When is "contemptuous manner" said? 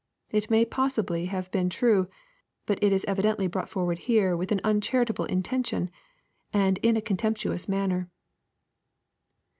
7.01-8.09